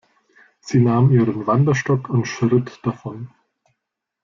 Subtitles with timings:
[0.61, 3.29] Sie nahm ihren Wanderstock und schritt davon.